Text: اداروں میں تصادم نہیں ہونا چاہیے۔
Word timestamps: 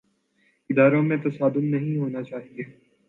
اداروں 0.69 1.01
میں 1.03 1.17
تصادم 1.17 1.65
نہیں 1.65 1.95
ہونا 1.97 2.23
چاہیے۔ 2.23 2.63